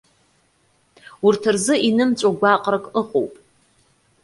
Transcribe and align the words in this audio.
Урҭ 1.25 1.41
рзы 1.55 1.75
инымҵәо 1.87 2.29
гәаҟрак 2.39 2.85
ыҟоуп. 3.01 3.33